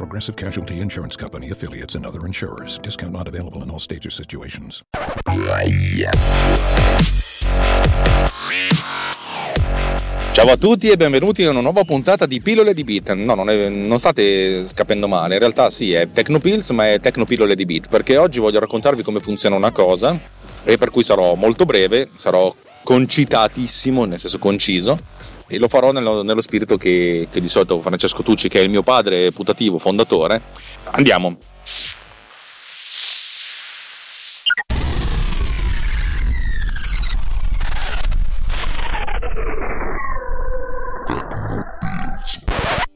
Progressive 0.00 0.34
Casualty 0.34 0.80
Insurance 0.80 1.14
Company 1.14 1.50
affiliates 1.50 1.94
and 1.94 2.06
other 2.06 2.24
insurers. 2.24 2.78
Discount 2.78 3.12
not 3.12 3.28
available 3.28 3.62
in 3.62 3.68
all 3.68 3.78
states 3.78 4.06
or 4.06 4.10
situations. 4.10 4.82
Ciao 10.32 10.48
a 10.48 10.56
tutti 10.56 10.88
e 10.88 10.96
benvenuti 10.96 11.44
a 11.44 11.50
una 11.50 11.60
nuova 11.60 11.84
puntata 11.84 12.24
di 12.24 12.40
Pillole 12.40 12.72
di 12.72 12.82
Beat. 12.82 13.12
No, 13.12 13.34
non, 13.34 13.50
è, 13.50 13.68
non 13.68 13.98
state 13.98 14.66
scapendo 14.66 15.06
male, 15.06 15.34
in 15.34 15.40
realtà 15.40 15.68
sì, 15.68 15.92
è 15.92 16.10
Tecnopills, 16.10 16.70
ma 16.70 16.90
è 16.90 16.98
Tecnopillole 16.98 17.54
di 17.54 17.66
Beat, 17.66 17.88
perché 17.90 18.16
oggi 18.16 18.40
voglio 18.40 18.58
raccontarvi 18.58 19.02
come 19.02 19.20
funziona 19.20 19.56
una 19.56 19.70
cosa 19.70 20.18
e 20.64 20.78
per 20.78 20.88
cui 20.88 21.02
sarò 21.02 21.34
molto 21.34 21.66
breve, 21.66 22.08
sarò 22.14 22.54
concitatissimo, 22.82 24.06
nel 24.06 24.18
senso 24.18 24.38
conciso, 24.38 24.98
e 25.52 25.58
lo 25.58 25.66
farò 25.66 25.90
nello, 25.90 26.22
nello 26.22 26.40
spirito 26.40 26.76
che, 26.76 27.26
che, 27.28 27.40
di 27.40 27.48
solito 27.48 27.80
Francesco 27.80 28.22
Tucci, 28.22 28.48
che 28.48 28.60
è 28.60 28.62
il 28.62 28.70
mio 28.70 28.82
padre 28.82 29.32
putativo, 29.32 29.78
fondatore. 29.78 30.40
Andiamo. 30.92 31.36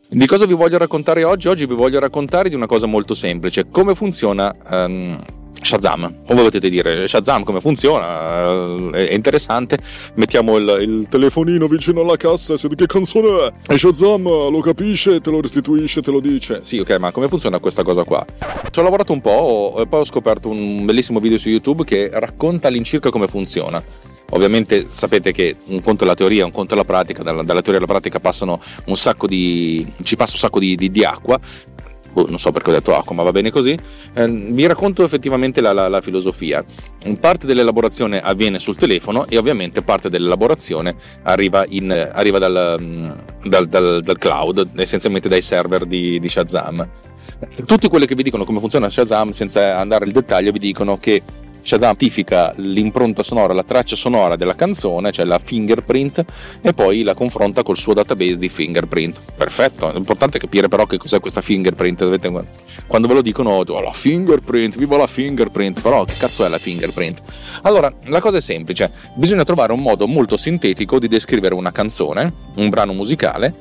Di 0.09 0.27
cosa 0.27 0.47
vi 0.47 0.55
voglio 0.55 0.79
raccontare 0.79 1.25
oggi? 1.25 1.49
Oggi 1.49 1.67
vi 1.67 1.75
voglio 1.75 1.99
raccontare 1.99 2.49
di 2.49 2.55
una 2.55 2.67
cosa 2.67 2.87
molto 2.87 3.15
semplice, 3.15 3.69
come 3.69 3.97
funziona 3.97 4.55
um, 4.71 5.44
Shazam. 5.65 6.15
Come 6.27 6.43
potete 6.43 6.69
dire, 6.69 7.09
Shazam 7.09 7.43
come 7.43 7.61
funziona? 7.61 8.91
È 8.91 9.13
interessante. 9.13 9.79
Mettiamo 10.15 10.57
il, 10.57 10.79
il 10.81 11.07
telefonino 11.09 11.67
vicino 11.67 12.03
alla 12.03 12.17
cassa 12.17 12.55
e 12.55 12.59
si 12.59 12.69
che 12.69 12.87
canzone 12.87 13.47
è? 13.47 13.73
E 13.73 13.79
Shazam 13.79 14.23
lo 14.23 14.61
capisce, 14.61 15.21
te 15.21 15.31
lo 15.31 15.41
restituisce, 15.41 16.03
te 16.03 16.11
lo 16.11 16.21
dice. 16.21 16.61
Sì, 16.63 16.79
ok, 16.79 16.91
ma 16.99 17.11
come 17.11 17.29
funziona 17.29 17.59
questa 17.59 17.83
cosa 17.83 18.05
qua? 18.05 18.25
Ci 18.71 18.79
ho 18.79 18.83
lavorato 18.83 19.13
un 19.13 19.21
po' 19.21 19.77
e 19.79 19.87
poi 19.87 20.01
ho 20.01 20.05
scoperto 20.05 20.49
un 20.49 20.85
bellissimo 20.85 21.21
video 21.21 21.39
su 21.39 21.49
YouTube 21.49 21.85
che 21.85 22.11
racconta 22.13 22.69
all'incirca 22.69 23.11
come 23.11 23.27
funziona. 23.27 23.83
Ovviamente 24.31 24.87
sapete 24.89 25.33
che 25.33 25.57
un 25.67 25.81
conto 25.81 26.05
è 26.05 26.07
la 26.07 26.15
teoria, 26.15 26.45
un 26.45 26.51
conto 26.51 26.75
è 26.75 26.77
la 26.77 26.85
pratica, 26.85 27.23
dalla, 27.23 27.43
dalla 27.43 27.61
teoria 27.63 27.79
alla 27.79 27.93
pratica 27.93 28.19
passano 28.19 28.61
un 28.87 28.97
sacco 28.97 29.27
di, 29.27 29.87
ci 30.03 30.17
passa 30.17 30.33
un 30.33 30.39
sacco 30.39 30.59
di, 30.59 30.75
di, 30.77 30.91
di 30.91 31.05
acqua, 31.05 31.39
boh, 32.15 32.27
non 32.29 32.39
so 32.39 32.53
perché 32.53 32.71
ho 32.71 32.73
detto 32.73 32.97
acqua, 32.97 33.15
ma 33.15 33.23
va 33.23 33.33
bene 33.33 33.51
così. 33.51 33.77
Eh, 34.15 34.29
vi 34.29 34.67
racconto 34.67 35.05
effettivamente 35.05 35.61
la, 35.61 35.73
la, 35.73 35.89
la, 35.89 36.01
filosofia. 36.01 36.65
Parte 37.21 37.47
dell'elaborazione 37.47 38.21
avviene 38.23 38.59
sul 38.59 38.77
telefono 38.77 39.27
e 39.27 39.37
ovviamente 39.37 39.83
parte 39.83 40.09
dell'elaborazione 40.09 40.95
arriva, 41.25 41.65
in, 41.69 41.91
arriva 42.13 42.39
dal, 42.39 42.77
mm, 42.81 43.11
dal, 43.47 43.67
dal, 43.67 44.01
dal, 44.03 44.19
cloud, 44.19 44.71
essenzialmente 44.77 45.29
dai 45.29 45.43
server 45.43 45.85
di, 45.85 46.19
di 46.21 46.29
Shazam. 46.29 46.89
Tutti 47.67 47.89
quelli 47.89 48.07
che 48.07 48.15
vi 48.15 48.23
dicono 48.23 48.45
come 48.45 48.61
funziona 48.61 48.89
Shazam, 48.89 49.31
senza 49.31 49.79
andare 49.79 50.05
al 50.05 50.13
dettaglio, 50.13 50.53
vi 50.53 50.61
dicono 50.61 50.97
che 50.99 51.21
Shazam 51.65 51.97
identifica 52.05 52.53
l'impronta 52.57 53.23
sonora, 53.23 53.55
la 53.55 53.63
traccia 53.63 53.97
sonora 53.97 54.37
della 54.37 54.55
canzone, 54.55 55.11
cioè 55.11 55.25
la 55.25 55.39
fingerprint, 55.39 56.25
e 56.61 56.75
poi 56.75 57.03
la 57.03 57.15
confronta 57.15 57.63
col 57.63 57.79
suo 57.79 57.95
database 57.95 58.37
di 58.37 58.49
fingerprint. 58.49 59.21
Perfetto, 59.37 59.93
è 59.93 59.97
importante 59.97 60.39
capire 60.39 60.69
però 60.69 60.87
che 60.87 60.99
cos'è 60.99 61.21
questa 61.21 61.41
fingerprint. 61.41 62.01
Dovete, 62.01 62.31
quando 62.87 63.09
ve 63.09 63.15
lo 63.15 63.23
dicono, 63.23 63.51
oh, 63.51 63.81
la 63.81 63.91
fingerprint, 63.91 64.77
viva 64.77 64.97
la 64.97 65.07
fingerprint, 65.07 65.81
però 65.81 66.05
che 66.05 66.15
cazzo 66.19 66.45
è 66.45 66.49
la 66.49 66.59
fingerprint? 66.59 67.23
Allora, 67.63 67.93
la 68.05 68.21
cosa 68.21 68.37
è 68.37 68.41
semplice, 68.41 68.91
bisogna 69.15 69.45
trovare 69.45 69.73
un 69.73 69.81
modo 69.81 70.07
molto 70.07 70.37
sintetico 70.37 70.99
di 70.99 71.09
descrivere 71.09 71.55
una 71.55 71.73
canzone, 71.73 72.33
un 72.57 72.69
brano 72.69 72.93
musicale, 72.93 73.55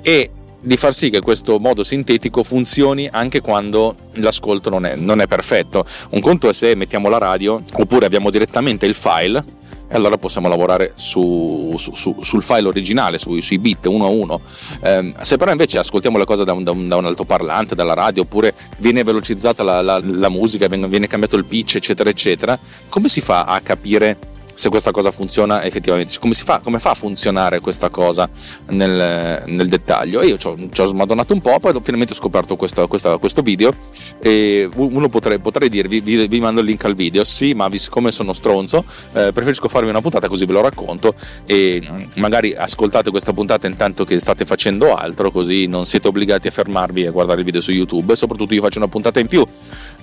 e 0.00 0.30
di 0.60 0.76
far 0.76 0.92
sì 0.92 1.10
che 1.10 1.20
questo 1.20 1.58
modo 1.58 1.84
sintetico 1.84 2.42
funzioni 2.42 3.08
anche 3.10 3.40
quando 3.40 3.94
l'ascolto 4.14 4.70
non 4.70 4.86
è, 4.86 4.96
non 4.96 5.20
è, 5.20 5.26
perfetto. 5.26 5.84
Un 6.10 6.20
conto 6.20 6.48
è 6.48 6.52
se 6.52 6.74
mettiamo 6.74 7.08
la 7.08 7.18
radio 7.18 7.62
oppure 7.74 8.06
abbiamo 8.06 8.30
direttamente 8.30 8.86
il 8.86 8.94
file 8.94 9.56
e 9.90 9.94
allora 9.94 10.18
possiamo 10.18 10.48
lavorare 10.48 10.92
su, 10.96 11.74
su, 11.78 11.94
su, 11.94 12.16
sul 12.20 12.42
file 12.42 12.68
originale, 12.68 13.18
sui 13.18 13.58
bit 13.58 13.86
uno 13.86 14.04
a 14.04 14.08
uno. 14.08 14.40
Eh, 14.82 15.14
se 15.22 15.36
però 15.38 15.50
invece 15.50 15.78
ascoltiamo 15.78 16.18
le 16.18 16.26
cose 16.26 16.44
da 16.44 16.52
un, 16.52 16.62
da, 16.62 16.72
un, 16.72 16.88
da 16.88 16.96
un, 16.96 17.06
altoparlante, 17.06 17.74
dalla 17.74 17.94
radio, 17.94 18.22
oppure 18.22 18.54
viene 18.78 19.02
velocizzata 19.02 19.62
la, 19.62 19.80
la, 19.80 20.00
la 20.04 20.28
musica, 20.28 20.68
viene 20.68 21.06
cambiato 21.06 21.36
il 21.36 21.46
pitch, 21.46 21.76
eccetera, 21.76 22.10
eccetera, 22.10 22.58
come 22.90 23.08
si 23.08 23.22
fa 23.22 23.44
a 23.44 23.60
capire 23.60 24.36
se 24.58 24.70
questa 24.70 24.90
cosa 24.90 25.12
funziona 25.12 25.62
effettivamente, 25.62 26.18
come, 26.18 26.34
fa, 26.34 26.58
come 26.58 26.80
fa 26.80 26.90
a 26.90 26.94
funzionare 26.94 27.60
questa 27.60 27.90
cosa 27.90 28.28
nel, 28.70 29.44
nel 29.46 29.68
dettaglio. 29.68 30.20
Io 30.24 30.36
ci 30.36 30.48
ho, 30.48 30.56
ci 30.72 30.80
ho, 30.80 30.86
smadonnato 30.86 31.32
un 31.32 31.40
po', 31.40 31.60
poi 31.60 31.72
finalmente 31.80 32.12
ho 32.12 32.16
scoperto 32.16 32.56
questo, 32.56 32.88
questa, 32.88 33.18
questo 33.18 33.42
video 33.42 33.72
e 34.18 34.68
uno 34.74 35.08
potrei, 35.08 35.38
potrei 35.38 35.68
dirvi, 35.68 36.00
vi, 36.00 36.26
vi, 36.26 36.40
mando 36.40 36.58
il 36.58 36.66
link 36.66 36.84
al 36.86 36.96
video, 36.96 37.22
sì, 37.22 37.54
ma 37.54 37.70
siccome 37.74 38.10
sono 38.10 38.32
stronzo, 38.32 38.84
eh, 39.12 39.30
preferisco 39.32 39.68
farvi 39.68 39.90
una 39.90 40.00
puntata 40.00 40.26
così 40.26 40.44
ve 40.44 40.54
lo 40.54 40.62
racconto 40.62 41.14
e 41.46 42.08
magari 42.16 42.52
ascoltate 42.52 43.10
questa 43.10 43.32
puntata 43.32 43.68
intanto 43.68 44.04
che 44.04 44.18
state 44.18 44.44
facendo 44.44 44.92
altro, 44.92 45.30
così 45.30 45.66
non 45.66 45.86
siete 45.86 46.08
obbligati 46.08 46.48
a 46.48 46.50
fermarvi 46.50 47.06
a 47.06 47.12
guardare 47.12 47.38
il 47.38 47.44
video 47.44 47.60
su 47.60 47.70
YouTube 47.70 48.14
e 48.14 48.16
soprattutto 48.16 48.54
io 48.54 48.62
faccio 48.62 48.78
una 48.78 48.88
puntata 48.88 49.20
in 49.20 49.28
più. 49.28 49.46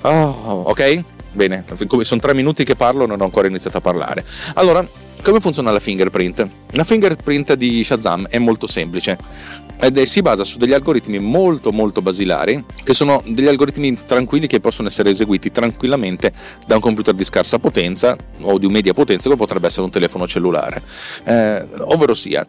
Oh, 0.03 0.63
ok? 0.67 1.14
Bene, 1.35 1.65
sono 2.03 2.21
tre 2.21 2.33
minuti 2.33 2.63
che 2.63 2.77
parlo, 2.77 3.05
non 3.05 3.19
ho 3.19 3.25
ancora 3.25 3.47
iniziato 3.47 3.77
a 3.77 3.81
parlare. 3.81 4.23
Allora, 4.53 4.87
come 5.21 5.41
funziona 5.41 5.69
la 5.71 5.79
fingerprint? 5.79 6.47
La 6.71 6.85
fingerprint 6.85 7.55
di 7.55 7.83
Shazam 7.83 8.27
è 8.29 8.39
molto 8.39 8.67
semplice 8.67 9.17
ed 9.77 9.99
si 10.03 10.21
basa 10.21 10.45
su 10.45 10.57
degli 10.57 10.71
algoritmi 10.71 11.19
molto 11.19 11.73
molto 11.73 12.01
basilari 12.01 12.63
che 12.81 12.93
sono 12.93 13.21
degli 13.25 13.47
algoritmi 13.47 14.03
tranquilli 14.05 14.47
che 14.47 14.61
possono 14.61 14.87
essere 14.87 15.09
eseguiti 15.09 15.51
tranquillamente 15.51 16.31
da 16.65 16.75
un 16.75 16.81
computer 16.81 17.13
di 17.13 17.25
scarsa 17.25 17.59
potenza 17.59 18.15
o 18.41 18.57
di 18.57 18.69
media 18.69 18.93
potenza 18.93 19.27
come 19.27 19.37
potrebbe 19.37 19.67
essere 19.67 19.83
un 19.83 19.91
telefono 19.91 20.25
cellulare 20.27 20.81
eh, 21.25 21.67
ovvero 21.79 22.13
sia 22.13 22.47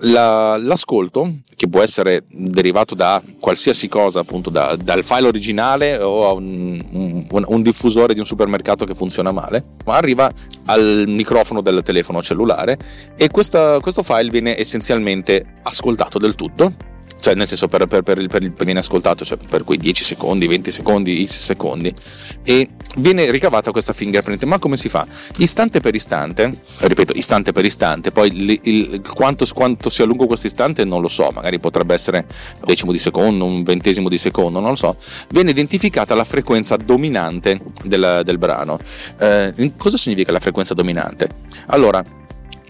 la, 0.00 0.56
l'ascolto, 0.56 1.38
che 1.56 1.68
può 1.68 1.82
essere 1.82 2.24
derivato 2.28 2.94
da 2.94 3.22
qualsiasi 3.38 3.88
cosa, 3.88 4.20
appunto 4.20 4.50
da, 4.50 4.76
dal 4.76 5.04
file 5.04 5.26
originale 5.26 5.98
o 6.00 6.28
a 6.28 6.32
un, 6.32 7.26
un, 7.30 7.44
un, 7.46 7.62
diffusore 7.62 8.14
di 8.14 8.20
un 8.20 8.26
supermercato 8.26 8.84
che 8.84 8.94
funziona 8.94 9.32
male, 9.32 9.64
arriva 9.84 10.30
al 10.66 11.04
microfono 11.06 11.60
del 11.60 11.82
telefono 11.82 12.22
cellulare 12.22 12.78
e 13.16 13.28
questa, 13.30 13.80
questo 13.80 14.02
file 14.02 14.30
viene 14.30 14.58
essenzialmente 14.58 15.58
ascoltato 15.62 16.18
del 16.18 16.34
tutto 16.34 16.89
cioè 17.20 17.34
nel 17.34 17.46
senso 17.46 17.68
per, 17.68 17.86
per, 17.86 18.02
per, 18.02 18.18
il, 18.18 18.28
per 18.28 18.42
il 18.42 18.52
viene 18.56 18.80
ascoltato 18.80 19.24
cioè 19.24 19.38
per 19.38 19.64
quei 19.64 19.78
10 19.78 20.04
secondi, 20.04 20.46
20 20.46 20.70
secondi, 20.70 21.26
x 21.26 21.38
secondi 21.38 21.94
e 22.42 22.68
viene 22.96 23.30
ricavata 23.30 23.70
questa 23.70 23.92
fingerprint 23.92 24.44
ma 24.44 24.58
come 24.58 24.76
si 24.76 24.88
fa? 24.88 25.06
istante 25.36 25.80
per 25.80 25.94
istante 25.94 26.58
ripeto 26.78 27.12
istante 27.14 27.52
per 27.52 27.64
istante 27.64 28.10
poi 28.10 28.28
il, 28.34 28.60
il, 28.62 29.02
quanto, 29.14 29.46
quanto, 29.54 29.88
sia 29.88 30.04
lungo 30.04 30.26
questo 30.26 30.46
istante 30.46 30.84
non 30.84 31.00
lo 31.00 31.08
so 31.08 31.30
magari 31.32 31.58
potrebbe 31.58 31.94
essere 31.94 32.26
un 32.54 32.64
decimo 32.64 32.92
di 32.92 32.98
secondo 32.98 33.44
un 33.44 33.62
ventesimo 33.62 34.08
di 34.08 34.18
secondo 34.18 34.60
non 34.60 34.70
lo 34.70 34.76
so 34.76 34.96
viene 35.30 35.50
identificata 35.50 36.14
la 36.14 36.24
frequenza 36.24 36.76
dominante 36.76 37.60
del, 37.84 38.22
del 38.24 38.38
brano 38.38 38.78
eh, 39.18 39.72
cosa 39.76 39.96
significa 39.96 40.32
la 40.32 40.40
frequenza 40.40 40.74
dominante? 40.74 41.28
allora 41.66 42.18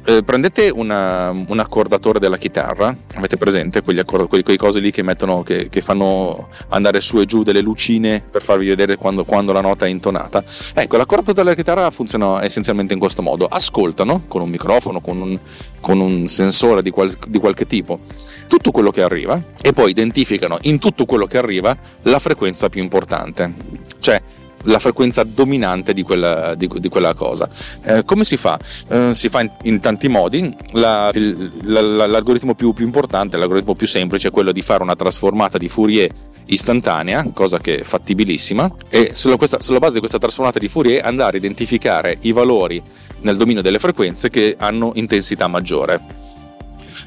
eh, 0.04 0.22
prendete 0.22 0.70
una, 0.70 1.30
un 1.30 1.58
accordatore 1.58 2.18
della 2.18 2.36
chitarra, 2.36 2.94
avete 3.14 3.36
presente 3.36 3.82
quegli 3.82 3.98
accord- 3.98 4.28
quei, 4.28 4.42
quei 4.42 4.56
cose 4.56 4.80
lì 4.80 4.90
che, 4.90 5.02
mettono, 5.02 5.42
che, 5.42 5.68
che, 5.68 5.80
fanno 5.80 6.48
andare 6.68 7.00
su 7.00 7.18
e 7.20 7.26
giù 7.26 7.42
delle 7.42 7.60
lucine 7.60 8.22
per 8.28 8.42
farvi 8.42 8.66
vedere 8.66 8.96
quando, 8.96 9.24
quando 9.24 9.52
la 9.52 9.60
nota 9.60 9.86
è 9.86 9.88
intonata? 9.88 10.42
Ecco, 10.74 10.96
l'accordatore 10.96 11.42
della 11.42 11.54
chitarra 11.54 11.90
funziona 11.90 12.42
essenzialmente 12.42 12.94
in 12.94 12.98
questo 13.00 13.22
modo: 13.22 13.46
ascoltano 13.46 14.22
con 14.26 14.42
un 14.42 14.48
microfono, 14.48 15.00
con 15.00 15.20
un, 15.20 15.38
con 15.80 16.00
un 16.00 16.26
sensore 16.28 16.82
di, 16.82 16.90
qual- 16.90 17.16
di 17.26 17.38
qualche 17.38 17.66
tipo 17.66 18.00
tutto 18.46 18.72
quello 18.72 18.90
che 18.90 19.02
arriva 19.02 19.40
e 19.62 19.72
poi 19.72 19.90
identificano 19.90 20.58
in 20.62 20.80
tutto 20.80 21.04
quello 21.04 21.26
che 21.26 21.38
arriva 21.38 21.76
la 22.02 22.18
frequenza 22.18 22.68
più 22.68 22.82
importante. 22.82 23.52
Cioè, 24.00 24.20
la 24.64 24.78
frequenza 24.78 25.24
dominante 25.24 25.92
di 25.92 26.02
quella, 26.02 26.54
di, 26.54 26.68
di 26.72 26.88
quella 26.88 27.14
cosa. 27.14 27.48
Eh, 27.84 28.04
come 28.04 28.24
si 28.24 28.36
fa? 28.36 28.58
Eh, 28.88 29.14
si 29.14 29.28
fa 29.28 29.40
in, 29.40 29.50
in 29.62 29.80
tanti 29.80 30.08
modi. 30.08 30.54
La, 30.72 31.10
il, 31.14 31.50
la, 31.62 32.06
l'algoritmo 32.06 32.54
più, 32.54 32.72
più 32.72 32.84
importante, 32.84 33.36
l'algoritmo 33.36 33.74
più 33.74 33.86
semplice 33.86 34.28
è 34.28 34.30
quello 34.30 34.52
di 34.52 34.62
fare 34.62 34.82
una 34.82 34.96
trasformata 34.96 35.58
di 35.58 35.68
Fourier 35.68 36.10
istantanea, 36.46 37.30
cosa 37.32 37.58
che 37.58 37.80
è 37.80 37.82
fattibilissima, 37.82 38.70
e 38.88 39.10
sulla, 39.14 39.36
questa, 39.36 39.60
sulla, 39.60 39.78
base 39.78 39.94
di 39.94 40.00
questa 40.00 40.18
trasformata 40.18 40.58
di 40.58 40.68
Fourier 40.68 41.04
andare 41.04 41.36
a 41.36 41.38
identificare 41.38 42.18
i 42.22 42.32
valori 42.32 42.82
nel 43.20 43.36
dominio 43.36 43.62
delle 43.62 43.78
frequenze 43.78 44.30
che 44.30 44.56
hanno 44.58 44.92
intensità 44.94 45.46
maggiore. 45.46 46.28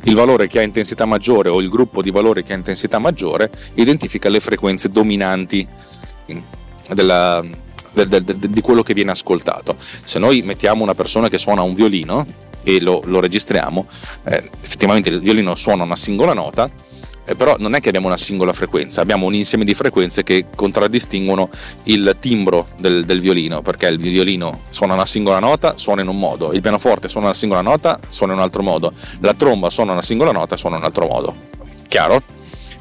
Il 0.05 0.15
valore 0.15 0.47
che 0.47 0.59
ha 0.59 0.63
intensità 0.63 1.05
maggiore 1.05 1.49
o 1.49 1.61
il 1.61 1.69
gruppo 1.69 2.01
di 2.01 2.09
valori 2.09 2.43
che 2.43 2.53
ha 2.53 2.55
intensità 2.55 2.99
maggiore 2.99 3.51
identifica 3.75 4.27
le 4.27 4.39
frequenze 4.39 4.89
dominanti 4.89 5.67
della, 6.89 7.43
de, 7.93 8.07
de, 8.07 8.23
de, 8.23 8.49
di 8.49 8.61
quello 8.61 8.83
che 8.83 8.93
viene 8.93 9.11
ascoltato. 9.11 9.75
Se 10.03 10.19
noi 10.19 10.41
mettiamo 10.41 10.83
una 10.83 10.95
persona 10.95 11.29
che 11.29 11.37
suona 11.37 11.61
un 11.61 11.73
violino 11.73 12.25
e 12.63 12.81
lo, 12.81 13.01
lo 13.05 13.19
registriamo, 13.19 13.87
eh, 14.25 14.49
effettivamente 14.61 15.09
il 15.09 15.21
violino 15.21 15.55
suona 15.55 15.83
una 15.83 15.95
singola 15.95 16.33
nota, 16.33 16.69
eh, 17.25 17.35
però 17.35 17.55
non 17.57 17.73
è 17.73 17.79
che 17.79 17.87
abbiamo 17.87 18.07
una 18.07 18.17
singola 18.17 18.51
frequenza, 18.51 19.01
abbiamo 19.01 19.25
un 19.25 19.33
insieme 19.33 19.63
di 19.63 19.73
frequenze 19.73 20.23
che 20.23 20.47
contraddistinguono 20.53 21.49
il 21.83 22.17
timbro 22.19 22.67
del, 22.77 23.05
del, 23.05 23.21
violino, 23.21 23.61
perché 23.61 23.87
il 23.87 23.97
violino 23.97 24.61
suona 24.69 24.93
una 24.93 25.05
singola 25.05 25.39
nota, 25.39 25.77
suona 25.77 26.01
in 26.01 26.07
un 26.07 26.17
modo, 26.17 26.51
il 26.51 26.61
pianoforte 26.61 27.07
suona 27.07 27.27
una 27.27 27.35
singola 27.35 27.61
nota, 27.61 27.99
suona 28.09 28.33
in 28.33 28.39
un 28.39 28.43
altro 28.43 28.61
modo, 28.61 28.91
la 29.21 29.33
tromba 29.33 29.69
suona 29.69 29.93
una 29.93 30.01
singola 30.01 30.31
nota, 30.31 30.57
suona 30.57 30.75
in 30.75 30.81
un 30.81 30.87
altro 30.87 31.07
modo. 31.07 31.35
Chiaro? 31.87 32.21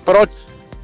Però 0.02 0.24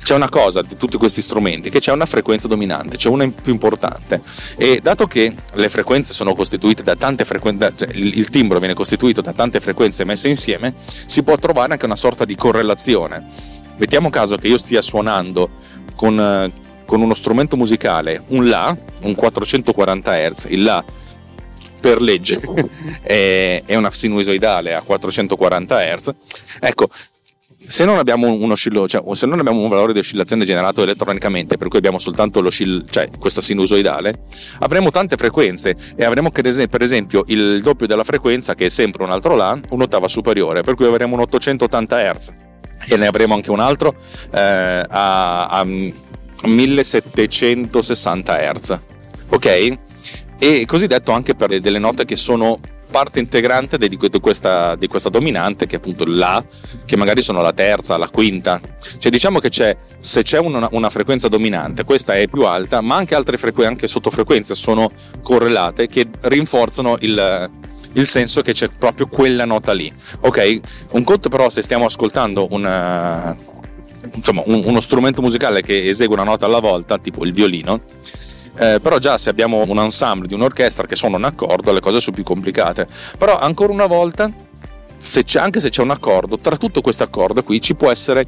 c'è 0.08 0.14
una 0.14 0.30
cosa 0.30 0.62
di 0.62 0.74
tutti 0.78 0.96
questi 0.96 1.20
strumenti, 1.20 1.68
che 1.68 1.80
c'è 1.80 1.92
una 1.92 2.06
frequenza 2.06 2.48
dominante, 2.48 2.96
c'è 2.96 3.10
una 3.10 3.28
più 3.28 3.52
importante 3.52 4.22
e 4.56 4.80
dato 4.82 5.06
che 5.06 5.34
le 5.52 5.68
frequenze 5.68 6.14
sono 6.14 6.34
costituite 6.34 6.82
da 6.82 6.96
tante 6.96 7.26
frequenze, 7.26 7.72
cioè 7.76 7.90
il 7.92 8.30
timbro 8.30 8.58
viene 8.58 8.72
costituito 8.72 9.20
da 9.20 9.34
tante 9.34 9.60
frequenze 9.60 10.06
messe 10.06 10.28
insieme, 10.28 10.72
si 11.04 11.22
può 11.22 11.36
trovare 11.36 11.72
anche 11.72 11.84
una 11.84 11.94
sorta 11.94 12.24
di 12.24 12.36
correlazione. 12.36 13.26
Mettiamo 13.76 14.08
caso 14.08 14.38
che 14.38 14.46
io 14.46 14.56
stia 14.56 14.80
suonando 14.80 15.50
con, 15.94 16.50
con 16.86 17.02
uno 17.02 17.12
strumento 17.12 17.58
musicale 17.58 18.22
un 18.28 18.48
La, 18.48 18.74
un 19.02 19.14
440 19.14 20.30
Hz, 20.30 20.46
il 20.48 20.62
La 20.62 20.82
per 21.80 22.00
legge 22.00 22.40
è, 23.02 23.62
una 23.74 23.90
sinusoidale 23.90 24.74
a 24.74 24.80
440 24.80 25.96
Hz. 25.96 26.14
Ecco, 26.60 26.88
se 27.66 27.84
non 27.84 27.98
abbiamo 27.98 28.32
un, 28.32 28.50
oscillo, 28.50 28.86
cioè, 28.86 29.02
se 29.14 29.26
non 29.26 29.40
abbiamo 29.40 29.60
un 29.60 29.68
valore 29.68 29.92
di 29.92 29.98
oscillazione 29.98 30.44
generato 30.44 30.82
elettronicamente, 30.82 31.56
per 31.56 31.66
cui 31.68 31.78
abbiamo 31.78 31.98
soltanto 31.98 32.48
cioè, 32.50 33.08
questa 33.18 33.40
sinusoidale, 33.40 34.20
avremo 34.60 34.90
tante 34.90 35.16
frequenze 35.16 35.74
e 35.96 36.04
avremo 36.04 36.30
che, 36.30 36.68
per 36.68 36.82
esempio 36.82 37.24
il 37.26 37.60
doppio 37.60 37.88
della 37.88 38.04
frequenza, 38.04 38.54
che 38.54 38.66
è 38.66 38.68
sempre 38.68 39.02
un 39.02 39.10
altro 39.10 39.34
La, 39.34 39.58
un'ottava 39.70 40.06
superiore, 40.06 40.62
per 40.62 40.74
cui 40.74 40.86
avremo 40.86 41.14
un 41.14 41.20
880 41.22 42.14
Hz 42.14 42.32
e 42.86 42.96
ne 42.96 43.08
avremo 43.08 43.34
anche 43.34 43.50
un 43.50 43.58
altro 43.58 43.96
eh, 44.32 44.84
a, 44.88 45.48
a 45.48 45.64
1760 45.64 48.52
Hz. 48.52 48.80
Ok? 49.30 49.78
E 50.38 50.64
così 50.64 50.86
detto 50.86 51.10
anche 51.10 51.34
per 51.34 51.60
delle 51.60 51.80
note 51.80 52.04
che 52.04 52.14
sono 52.14 52.60
parte 52.90 53.20
integrante 53.20 53.78
di 53.78 53.96
questa, 53.96 54.74
di 54.76 54.86
questa, 54.86 55.08
dominante 55.08 55.66
che 55.66 55.76
è 55.76 55.78
appunto 55.78 56.04
La, 56.06 56.42
che 56.84 56.96
magari 56.96 57.22
sono 57.22 57.40
la 57.42 57.52
terza, 57.52 57.96
la 57.96 58.08
quinta. 58.08 58.60
Cioè 58.98 59.10
diciamo 59.10 59.38
che 59.38 59.48
c'è, 59.48 59.76
se 59.98 60.22
c'è 60.22 60.38
una, 60.38 60.68
una 60.72 60.90
frequenza 60.90 61.28
dominante, 61.28 61.84
questa 61.84 62.16
è 62.16 62.26
più 62.28 62.44
alta, 62.44 62.80
ma 62.80 62.96
anche 62.96 63.14
altre 63.14 63.36
frequenze, 63.36 63.72
anche 63.72 63.86
sottofrequenze 63.86 64.54
sono 64.54 64.90
correlate 65.22 65.86
che 65.86 66.08
rinforzano 66.20 66.96
il, 67.00 67.50
il 67.92 68.06
senso 68.06 68.42
che 68.42 68.52
c'è 68.52 68.68
proprio 68.68 69.06
quella 69.06 69.44
nota 69.44 69.72
lì. 69.72 69.92
Ok? 70.20 70.60
Un 70.92 71.04
conto 71.04 71.28
però 71.28 71.50
se 71.50 71.62
stiamo 71.62 71.84
ascoltando 71.84 72.48
una, 72.50 73.36
insomma, 74.14 74.42
un, 74.46 74.62
uno 74.64 74.80
strumento 74.80 75.22
musicale 75.22 75.62
che 75.62 75.88
esegue 75.88 76.14
una 76.14 76.24
nota 76.24 76.46
alla 76.46 76.60
volta, 76.60 76.98
tipo 76.98 77.24
il 77.24 77.32
violino, 77.32 77.82
eh, 78.58 78.80
però 78.80 78.98
già 78.98 79.18
se 79.18 79.30
abbiamo 79.30 79.64
un 79.66 79.78
ensemble 79.78 80.26
di 80.26 80.34
un'orchestra 80.34 80.86
che 80.86 80.96
suona 80.96 81.16
un 81.16 81.24
accordo 81.24 81.72
le 81.72 81.80
cose 81.80 82.00
sono 82.00 82.16
più 82.16 82.24
complicate. 82.24 82.86
Però 83.16 83.38
ancora 83.38 83.72
una 83.72 83.86
volta 83.86 84.30
se 84.96 85.24
anche 85.38 85.60
se 85.60 85.68
c'è 85.68 85.80
un 85.80 85.90
accordo 85.90 86.38
tra 86.38 86.56
tutto 86.56 86.80
questo 86.80 87.04
accordo 87.04 87.44
qui 87.44 87.60
ci 87.60 87.76
può 87.76 87.90
essere 87.90 88.24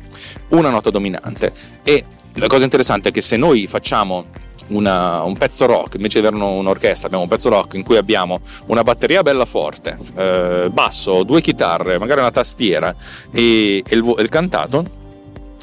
una 0.50 0.70
nota 0.70 0.90
dominante. 0.90 1.52
E 1.82 2.04
la 2.34 2.46
cosa 2.46 2.64
interessante 2.64 3.08
è 3.08 3.12
che 3.12 3.20
se 3.20 3.36
noi 3.36 3.66
facciamo 3.66 4.26
una, 4.68 5.22
un 5.22 5.36
pezzo 5.36 5.66
rock, 5.66 5.94
invece 5.96 6.20
di 6.20 6.26
avere 6.26 6.42
un'orchestra, 6.42 7.06
abbiamo 7.06 7.24
un 7.24 7.28
pezzo 7.28 7.48
rock 7.48 7.74
in 7.74 7.82
cui 7.82 7.96
abbiamo 7.96 8.40
una 8.66 8.82
batteria 8.82 9.22
bella 9.22 9.44
forte, 9.44 9.98
eh, 10.14 10.68
basso, 10.72 11.24
due 11.24 11.40
chitarre, 11.40 11.98
magari 11.98 12.20
una 12.20 12.30
tastiera 12.30 12.94
e, 13.32 13.78
e 13.78 13.94
il, 13.96 14.14
il 14.18 14.28
cantato, 14.28 14.98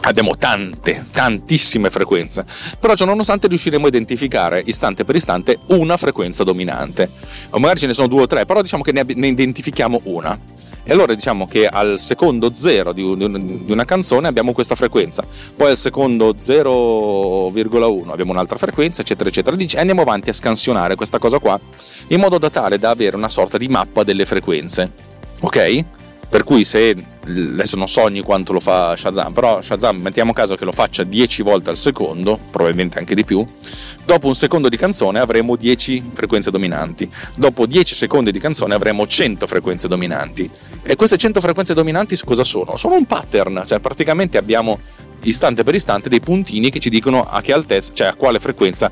abbiamo 0.08 0.38
tante, 0.38 1.06
tantissime 1.12 1.90
frequenze, 1.90 2.46
però 2.80 2.96
ciò 2.96 3.06
nonostante 3.06 3.48
riusciremo 3.48 3.86
a 3.86 3.88
identificare 3.90 4.64
istante 4.66 5.04
per 5.04 5.16
istante 5.16 5.60
una 5.68 5.98
frequenza 5.98 6.44
dominante, 6.44 7.10
o 7.50 7.60
magari 7.60 7.80
ce 7.80 7.88
ne 7.88 7.94
sono 7.94 8.08
due 8.08 8.24
o 8.24 8.28
tre, 8.28 8.46
però 8.46 8.62
diciamo 8.62 8.84
che 8.84 8.92
ne, 8.92 9.28
identifichiamo 9.28 10.02
una. 10.04 10.56
E 10.90 10.94
allora 10.94 11.14
diciamo 11.14 11.48
che 11.48 11.68
al 11.68 12.00
secondo 12.00 12.52
zero 12.54 12.94
di, 12.94 13.04
di 13.18 13.72
una 13.74 13.84
canzone 13.84 14.30
abbiamo 14.30 14.54
questa 14.54 14.76
frequenza, 14.76 15.26
poi 15.54 15.72
al 15.72 15.78
secondo 15.78 16.34
0,1 16.34 18.10
abbiamo 18.10 18.32
un'altra 18.32 18.58
frequenza, 18.58 19.02
eccetera, 19.02 19.28
eccetera, 19.28 19.58
e 19.58 19.78
andiamo 19.80 20.02
avanti 20.02 20.30
a 20.30 20.34
scansionare 20.34 20.96
questa 20.96 21.20
cosa 21.20 21.40
qua 21.40 21.60
in 22.08 22.22
modo 22.22 22.38
da 22.38 22.50
tale 22.50 22.80
da 22.80 22.92
avere 22.92 23.18
una 23.18 23.28
sorta 23.28 23.58
di 23.58 23.68
mappa 23.68 24.04
delle 24.04 24.26
frequenze. 24.26 24.90
Ok? 25.42 25.86
Per 26.30 26.46
cui 26.46 26.64
se 26.64 26.96
adesso 27.28 27.76
non 27.78 27.88
sogni 27.88 28.22
quanto 28.22 28.54
lo 28.54 28.60
fa 28.60 28.96
Shazam, 28.96 29.34
però 29.34 29.62
Shazam 29.62 29.98
mettiamo 29.98 30.34
caso 30.34 30.56
che 30.56 30.66
lo 30.66 30.72
faccia 30.72 31.04
10 31.04 31.42
volte 31.44 31.70
al 31.70 31.78
secondo, 31.78 32.40
probabilmente 32.50 32.98
anche 33.00 33.16
di 33.16 33.26
più, 33.26 33.46
dopo 34.06 34.28
un 34.28 34.36
secondo 34.36 34.70
di 34.70 34.78
canzone 34.78 35.20
avremo 35.20 35.56
10 35.56 36.12
frequenze 36.14 36.52
dominanti, 36.52 37.10
dopo 37.36 37.66
10 37.66 37.96
secondi 37.96 38.32
di 38.32 38.40
canzone 38.40 38.74
avremo 38.74 39.06
100 39.06 39.48
frequenze 39.48 39.88
dominanti. 39.88 40.50
E 40.84 40.96
queste 40.96 41.18
100 41.18 41.42
frequenze 41.42 41.74
dominanti 41.74 42.18
cosa 42.24 42.44
sono? 42.44 42.78
Sono 42.78 42.96
un 42.96 43.06
pattern, 43.06 43.64
cioè 43.66 43.80
praticamente 43.80 44.38
abbiamo 44.38 44.80
istante 45.24 45.64
per 45.64 45.76
istante 45.76 46.10
dei 46.10 46.22
puntini 46.22 46.70
che 46.70 46.80
ci 46.80 46.90
dicono 46.90 47.28
a 47.28 47.42
che 47.42 47.54
altezza, 47.54 47.94
cioè 47.94 48.08
a 48.08 48.16
quale 48.16 48.40
frequenza 48.40 48.92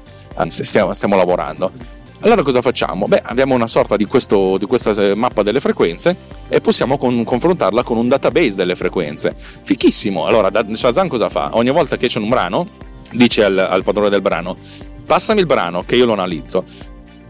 stiamo, 0.50 0.94
stiamo 0.94 1.16
lavorando. 1.16 2.04
Allora 2.26 2.42
cosa 2.42 2.64
facciamo? 2.64 3.08
Beh, 3.08 3.22
abbiamo 3.24 3.54
una 3.54 3.68
sorta 3.68 3.96
di, 3.96 4.06
questo, 4.06 4.58
di 4.58 4.66
questa 4.66 4.90
eh, 4.94 5.14
mappa 5.14 5.44
delle 5.44 5.60
frequenze 5.60 6.18
e 6.50 6.60
possiamo 6.60 6.98
con, 6.98 7.24
confrontarla 7.24 7.84
con 7.84 7.98
un 7.98 8.08
database 8.08 8.56
delle 8.56 8.76
frequenze. 8.76 9.36
Fichissimo! 9.38 10.26
Allora, 10.26 10.50
Shazam 10.74 11.08
cosa 11.08 11.30
fa? 11.30 11.52
Ogni 11.54 11.70
volta 11.70 11.98
che 11.98 12.08
c'è 12.08 12.18
un 12.18 12.30
brano, 12.30 12.68
dice 13.12 13.44
al, 13.44 13.56
al 13.60 13.84
padrone 13.84 14.10
del 14.10 14.22
brano, 14.22 14.58
passami 15.06 15.42
il 15.42 15.46
brano 15.46 15.84
che 15.84 15.98
io 15.98 16.06
lo 16.06 16.14
analizzo. 16.14 16.64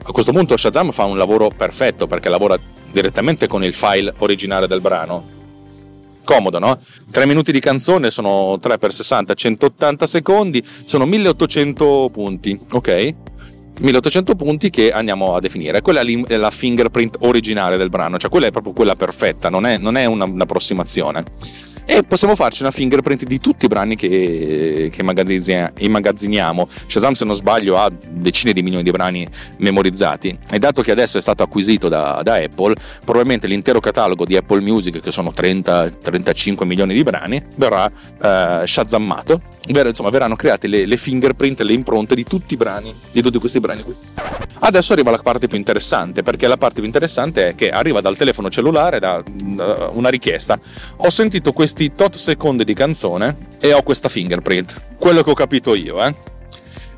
A 0.02 0.12
questo 0.14 0.32
punto 0.32 0.56
Shazam 0.56 0.92
fa 0.92 1.04
un 1.04 1.18
lavoro 1.18 1.50
perfetto 1.50 2.08
perché 2.08 2.30
lavora 2.30 2.58
direttamente 2.90 3.48
con 3.48 3.66
il 3.66 3.74
file 3.74 4.14
originale 4.20 4.66
del 4.66 4.80
brano. 4.80 5.34
Comodo, 6.24 6.58
no? 6.58 6.80
3 7.12 7.26
minuti 7.26 7.52
di 7.52 7.60
canzone 7.60 8.12
sono 8.12 8.58
3 8.62 8.78
x 8.80 8.88
60, 8.88 9.34
180 9.34 10.08
secondi, 10.08 10.66
sono 10.86 11.06
1800 11.06 12.10
punti, 12.14 12.58
ok? 12.72 13.16
1800 13.82 14.36
punti 14.36 14.70
che 14.70 14.92
andiamo 14.92 15.36
a 15.36 15.40
definire. 15.40 15.82
Quella 15.82 16.02
è 16.02 16.38
la 16.38 16.52
fingerprint 16.52 17.18
originale 17.22 17.78
del 17.78 17.90
brano, 17.90 18.18
cioè 18.18 18.30
quella 18.30 18.48
è 18.48 18.52
proprio 18.52 18.74
quella 18.74 18.96
perfetta, 18.96 19.50
non 19.50 19.66
è, 19.66 19.78
non 19.78 19.98
è 19.98 20.06
una, 20.06 20.26
un'approssimazione 20.26 21.24
e 21.86 22.04
possiamo 22.04 22.36
farci 22.36 22.64
una 22.64 22.72
fingerprint 22.72 23.26
di 23.26 23.40
tutti 23.40 23.66
i 23.66 23.68
brani 23.68 23.96
che, 23.96 24.90
che 24.92 25.02
immagazziniamo. 25.78 26.68
Shazam, 26.88 27.14
se 27.14 27.26
non 27.26 27.36
sbaglio, 27.36 27.78
ha 27.78 27.92
decine 27.92 28.54
di 28.54 28.64
milioni 28.64 28.84
di 28.84 28.92
brani 28.92 29.28
memorizzati 29.58 30.38
e 30.50 30.58
dato 30.58 30.82
che 30.82 30.92
adesso 30.92 31.20
è 31.20 31.22
stato 31.22 31.44
acquisito 31.44 31.88
da, 31.88 32.22
da 32.24 32.36
Apple, 32.36 32.76
probabilmente 33.04 33.46
l'intero 33.48 33.80
catalogo 33.80 34.26
di 34.26 34.36
Apple 34.36 34.62
Music, 34.62 35.00
che 35.00 35.12
sono 35.12 35.32
30-35 35.36 36.66
milioni 36.66 36.94
di 36.96 37.04
brani, 37.04 37.42
verrà 37.56 37.90
eh, 38.22 38.64
shazammato. 38.66 39.42
Ver- 39.68 39.88
insomma, 39.88 40.10
verranno 40.10 40.36
create 40.36 40.68
le, 40.68 40.86
le 40.86 40.98
fingerprint, 40.98 41.62
le 41.62 41.74
impronte 41.74 42.14
di 42.16 42.24
tutti 42.24 42.54
i 42.54 42.58
brani, 42.58 42.94
di 43.12 43.22
tutti 43.22 43.40
questi 43.40 43.60
brani 43.60 43.84
qui. 43.84 43.96
Adesso 44.60 44.94
arriva 44.94 45.12
la 45.12 45.18
parte 45.18 45.48
più 45.48 45.58
interessante, 45.58 46.24
perché 46.24 46.48
la 46.48 46.58
parte 46.58 46.76
più 46.76 46.86
interessante 46.86 47.50
è 47.50 47.56
che 47.56 47.70
arriva 47.70 48.00
dal 48.00 48.16
telefono 48.16 48.50
cellulare 48.50 49.00
da, 49.00 49.24
da 49.26 49.90
una 49.92 50.10
richiesta. 50.10 50.60
Ho 50.98 51.10
sentito 51.10 51.52
questi 51.76 51.94
tot 51.94 52.16
secondi 52.16 52.64
di 52.64 52.74
canzone 52.74 53.36
e 53.60 53.74
ho 53.74 53.84
questa 53.84 54.08
fingerprint, 54.08 54.82
quello 54.98 55.24
che 55.24 55.32
ho 55.32 55.34
capito 55.34 55.76
io, 55.76 56.02
eh. 56.06 56.16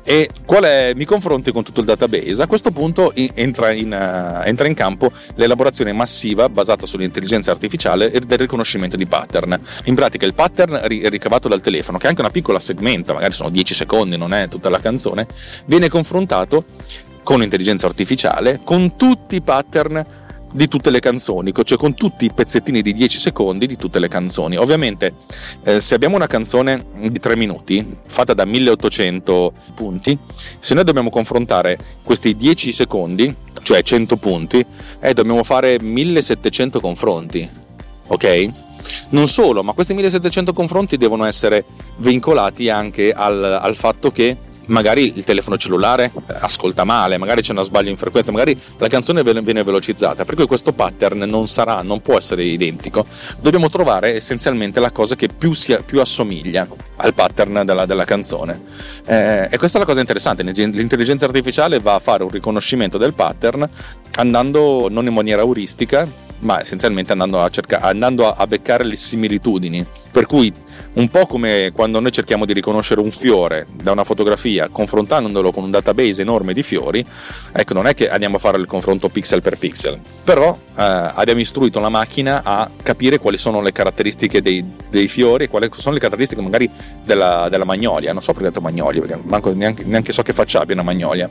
e 0.04 0.30
è, 0.46 0.92
mi 0.94 1.04
confronti 1.04 1.50
con 1.50 1.64
tutto 1.64 1.80
il 1.80 1.86
database. 1.86 2.40
A 2.42 2.46
questo 2.46 2.70
punto 2.70 3.12
entra 3.12 3.72
in, 3.72 3.90
uh, 3.90 4.46
entra 4.46 4.68
in, 4.68 4.74
campo 4.74 5.10
l'elaborazione 5.34 5.92
massiva 5.92 6.48
basata 6.48 6.86
sull'intelligenza 6.86 7.50
artificiale 7.50 8.12
e 8.12 8.20
del 8.20 8.38
riconoscimento 8.38 8.96
di 8.96 9.06
pattern. 9.06 9.60
In 9.86 9.96
pratica 9.96 10.24
il 10.26 10.34
pattern 10.34 10.80
ricavato 10.86 11.48
dal 11.48 11.60
telefono, 11.60 11.98
che 11.98 12.06
è 12.06 12.08
anche 12.10 12.20
una 12.20 12.30
piccola 12.30 12.60
segmenta, 12.60 13.12
magari 13.12 13.32
sono 13.32 13.50
10 13.50 13.74
secondi, 13.74 14.16
non 14.16 14.32
è 14.32 14.46
tutta 14.46 14.68
la 14.68 14.78
canzone, 14.78 15.26
viene 15.64 15.88
confrontato 15.88 16.66
con 17.24 17.42
intelligenza 17.42 17.86
artificiale 17.86 18.60
con 18.62 18.94
tutti 18.96 19.34
i 19.34 19.42
pattern 19.42 20.26
di 20.52 20.68
tutte 20.68 20.90
le 20.90 21.00
canzoni, 21.00 21.52
cioè 21.62 21.78
con 21.78 21.94
tutti 21.94 22.24
i 22.24 22.32
pezzettini 22.32 22.82
di 22.82 22.92
10 22.92 23.18
secondi 23.18 23.66
di 23.66 23.76
tutte 23.76 23.98
le 23.98 24.08
canzoni. 24.08 24.56
Ovviamente, 24.56 25.14
eh, 25.64 25.80
se 25.80 25.94
abbiamo 25.94 26.16
una 26.16 26.26
canzone 26.26 26.86
di 26.96 27.18
3 27.18 27.36
minuti, 27.36 27.96
fatta 28.06 28.34
da 28.34 28.44
1800 28.44 29.52
punti, 29.74 30.18
se 30.58 30.74
noi 30.74 30.84
dobbiamo 30.84 31.10
confrontare 31.10 31.78
questi 32.02 32.36
10 32.36 32.72
secondi, 32.72 33.34
cioè 33.62 33.82
100 33.82 34.16
punti, 34.16 34.64
eh, 35.00 35.12
dobbiamo 35.12 35.42
fare 35.42 35.80
1700 35.80 36.80
confronti. 36.80 37.48
Ok? 38.08 38.48
Non 39.10 39.26
solo, 39.26 39.62
ma 39.62 39.72
questi 39.72 39.94
1700 39.94 40.52
confronti 40.52 40.96
devono 40.96 41.24
essere 41.24 41.64
vincolati 41.96 42.70
anche 42.70 43.12
al, 43.12 43.42
al 43.42 43.76
fatto 43.76 44.10
che 44.10 44.36
magari 44.68 45.12
il 45.16 45.24
telefono 45.24 45.56
cellulare 45.56 46.12
eh, 46.14 46.34
ascolta 46.40 46.84
male, 46.84 47.18
magari 47.18 47.42
c'è 47.42 47.52
uno 47.52 47.62
sbaglio 47.62 47.90
in 47.90 47.96
frequenza, 47.96 48.32
magari 48.32 48.58
la 48.78 48.88
canzone 48.88 49.22
viene 49.22 49.62
velocizzata, 49.62 50.24
per 50.24 50.34
cui 50.34 50.46
questo 50.46 50.72
pattern 50.72 51.18
non 51.18 51.48
sarà, 51.48 51.82
non 51.82 52.00
può 52.00 52.16
essere 52.16 52.44
identico. 52.44 53.04
Dobbiamo 53.40 53.68
trovare 53.68 54.14
essenzialmente 54.14 54.80
la 54.80 54.90
cosa 54.90 55.14
che 55.14 55.28
più, 55.28 55.52
sia, 55.52 55.82
più 55.82 56.00
assomiglia 56.00 56.66
al 56.96 57.14
pattern 57.14 57.62
della, 57.64 57.86
della 57.86 58.04
canzone. 58.04 58.62
Eh, 59.06 59.48
e 59.50 59.58
questa 59.58 59.78
è 59.78 59.80
la 59.80 59.86
cosa 59.86 60.00
interessante, 60.00 60.42
l'intelligenza 60.42 61.24
artificiale 61.24 61.80
va 61.80 61.94
a 61.94 61.98
fare 61.98 62.22
un 62.22 62.30
riconoscimento 62.30 62.98
del 62.98 63.14
pattern 63.14 63.68
andando 64.12 64.88
non 64.90 65.06
in 65.06 65.14
maniera 65.14 65.42
euristica, 65.42 66.26
ma 66.40 66.60
essenzialmente 66.60 67.12
andando 67.12 67.42
a, 67.42 67.48
cercare, 67.48 67.84
andando 67.84 68.30
a 68.30 68.46
beccare 68.46 68.84
le 68.84 68.96
similitudini. 68.96 69.84
Per 70.10 70.26
cui 70.26 70.52
un 70.94 71.10
po' 71.10 71.26
come 71.26 71.70
quando 71.72 72.00
noi 72.00 72.10
cerchiamo 72.10 72.44
di 72.44 72.52
riconoscere 72.52 73.00
un 73.00 73.10
fiore 73.10 73.66
da 73.72 73.92
una 73.92 74.04
fotografia 74.04 74.68
confrontandolo 74.68 75.52
con 75.52 75.64
un 75.64 75.70
database 75.70 76.22
enorme 76.22 76.52
di 76.52 76.62
fiori, 76.62 77.04
ecco 77.52 77.74
non 77.74 77.86
è 77.86 77.94
che 77.94 78.08
andiamo 78.08 78.36
a 78.36 78.38
fare 78.38 78.58
il 78.58 78.66
confronto 78.66 79.08
pixel 79.08 79.42
per 79.42 79.58
pixel, 79.58 80.00
però 80.24 80.56
eh, 80.76 80.82
abbiamo 80.82 81.40
istruito 81.40 81.78
la 81.78 81.88
macchina 81.88 82.42
a 82.42 82.68
capire 82.82 83.18
quali 83.18 83.38
sono 83.38 83.60
le 83.60 83.70
caratteristiche 83.70 84.42
dei, 84.42 84.64
dei 84.90 85.08
fiori 85.08 85.44
e 85.44 85.48
quali 85.48 85.68
sono 85.72 85.94
le 85.94 86.00
caratteristiche 86.00 86.40
magari 86.40 86.68
della, 87.04 87.48
della 87.48 87.64
magnolia, 87.64 88.12
non 88.12 88.22
so 88.22 88.32
perché 88.32 88.48
ho 88.48 88.50
detto 88.50 88.62
magnolia, 88.62 89.02
perché 89.02 89.54
neanche, 89.54 89.84
neanche 89.84 90.12
so 90.12 90.22
che 90.22 90.32
faccia 90.32 90.60
abbia 90.60 90.74
una 90.74 90.84
magnolia. 90.84 91.28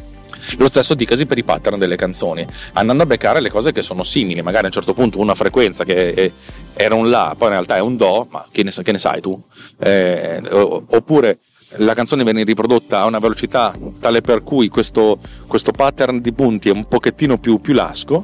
Lo 0.58 0.68
stesso 0.68 0.94
dicasi 0.94 1.26
per 1.26 1.38
i 1.38 1.44
pattern 1.44 1.78
delle 1.78 1.96
canzoni, 1.96 2.46
andando 2.74 3.04
a 3.04 3.06
beccare 3.06 3.42
le 3.42 3.50
cose 3.50 3.72
che 3.72 3.82
sono 3.82 4.04
simili, 4.04 4.42
magari 4.42 4.66
a 4.66 4.68
un 4.68 4.74
certo 4.74 4.94
punto 4.94 5.20
una 5.20 5.36
frequenza 5.36 5.84
che 5.84 6.14
è, 6.14 6.32
era 6.74 6.96
un 6.96 7.10
La, 7.10 7.34
poi 7.38 7.48
in 7.48 7.54
realtà 7.54 7.76
è 7.76 7.82
un 7.82 7.98
Do, 7.98 8.28
ma 8.30 8.46
che 8.52 8.64
ne, 8.76 8.84
che 8.84 8.92
ne 8.92 8.98
sai 8.98 9.22
tu? 9.22 9.42
Eh, 9.80 10.42
oppure 10.52 11.40
la 11.78 11.94
canzone 11.94 12.24
viene 12.24 12.44
riprodotta 12.44 13.02
a 13.02 13.06
una 13.06 13.20
velocità 13.20 13.78
tale 14.00 14.22
per 14.22 14.44
cui 14.44 14.70
questo, 14.70 15.20
questo 15.48 15.72
pattern 15.72 16.22
di 16.22 16.34
punti 16.34 16.70
è 16.70 16.72
un 16.72 16.86
pochettino 16.86 17.38
più, 17.38 17.60
più 17.60 17.74
lasco, 17.74 18.24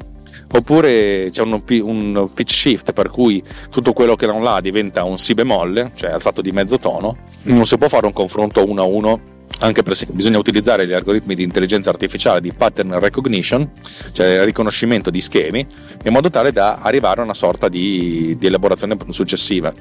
oppure 0.52 1.30
c'è 1.32 1.42
un, 1.42 1.62
un, 1.68 2.30
pitch 2.34 2.52
shift 2.52 2.94
per 2.94 3.10
cui 3.10 3.44
tutto 3.70 3.92
quello 3.94 4.16
che 4.16 4.26
un 4.26 4.44
La 4.44 4.62
diventa 4.62 5.04
un 5.04 5.18
Si 5.18 5.34
bemolle, 5.34 5.92
cioè 5.96 6.12
alzato 6.12 6.42
di 6.42 6.52
mezzo 6.52 6.78
tono, 6.78 7.18
non 7.44 7.66
si 7.66 7.78
può 7.78 7.88
fare 7.90 8.06
un 8.06 8.14
confronto 8.14 8.64
uno 8.66 8.82
a 8.82 8.86
uno 8.86 9.32
anche 9.60 9.84
perché 9.84 10.08
bisogna 10.12 10.38
utilizzare 10.38 10.86
gli 10.86 10.94
algoritmi 10.94 11.36
di 11.36 11.44
intelligenza 11.44 11.90
artificiale 11.90 12.42
di 12.42 12.52
pattern 12.52 13.00
recognition, 13.00 13.70
cioè 14.12 14.44
riconoscimento 14.44 15.10
di 15.10 15.22
schemi, 15.22 15.66
in 16.04 16.12
modo 16.12 16.30
tale 16.30 16.52
da 16.52 16.80
arrivare 16.82 17.22
a 17.22 17.24
una 17.24 17.34
sorta 17.34 17.70
di, 17.70 18.36
di 18.38 18.48
elaborazione 18.48 18.98
successiva. 19.10 19.72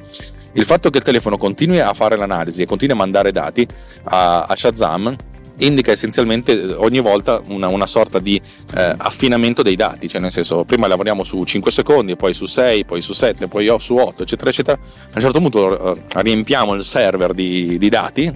Il 0.54 0.64
fatto 0.64 0.90
che 0.90 0.98
il 0.98 1.04
telefono 1.04 1.38
continui 1.38 1.80
a 1.80 1.94
fare 1.94 2.16
l'analisi 2.16 2.62
e 2.62 2.66
continui 2.66 2.94
a 2.94 2.98
mandare 2.98 3.32
dati 3.32 3.66
a, 4.04 4.44
a 4.44 4.56
Shazam 4.56 5.16
indica 5.58 5.92
essenzialmente 5.92 6.74
ogni 6.74 7.00
volta 7.00 7.40
una, 7.46 7.68
una 7.68 7.86
sorta 7.86 8.18
di 8.18 8.40
eh, 8.74 8.94
affinamento 8.96 9.62
dei 9.62 9.76
dati, 9.76 10.08
cioè 10.08 10.20
nel 10.20 10.30
senso 10.30 10.64
prima 10.64 10.86
lavoriamo 10.86 11.24
su 11.24 11.42
5 11.42 11.70
secondi, 11.70 12.16
poi 12.16 12.34
su 12.34 12.46
6, 12.46 12.84
poi 12.84 13.00
su 13.00 13.12
7, 13.12 13.48
poi 13.48 13.74
su 13.78 13.96
8, 13.96 14.22
eccetera, 14.22 14.50
eccetera. 14.50 14.78
A 14.78 15.14
un 15.14 15.20
certo 15.20 15.38
punto 15.38 15.94
eh, 15.94 16.00
riempiamo 16.22 16.74
il 16.74 16.84
server 16.84 17.32
di, 17.32 17.78
di 17.78 17.88
dati 17.88 18.34